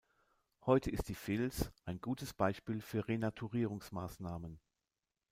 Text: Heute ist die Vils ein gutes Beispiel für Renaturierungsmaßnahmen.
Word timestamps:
Heute 0.65 0.89
ist 0.89 1.09
die 1.09 1.15
Vils 1.27 1.71
ein 1.85 2.01
gutes 2.01 2.33
Beispiel 2.33 2.81
für 2.81 3.07
Renaturierungsmaßnahmen. 3.07 4.59